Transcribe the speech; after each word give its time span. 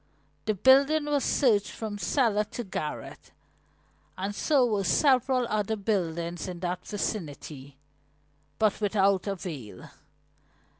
The 0.45 0.55
building 0.55 1.05
was 1.05 1.23
searched 1.23 1.69
from 1.69 1.99
cellar 1.99 2.43
to 2.45 2.63
garret, 2.63 3.29
and 4.17 4.33
so 4.33 4.65
were 4.65 4.83
several 4.83 5.45
other 5.47 5.75
buildings 5.75 6.47
in 6.47 6.59
that 6.61 6.87
vicinity, 6.87 7.77
but 8.57 8.81
without 8.81 9.27
avail. 9.27 9.91